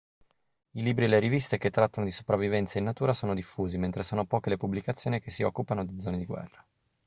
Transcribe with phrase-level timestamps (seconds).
[0.71, 4.25] i libri e le riviste che trattano di sopravvivenza in natura sono diffusi mentre sono
[4.25, 6.65] poche le pubblicazioni che si occupano di zone di guerra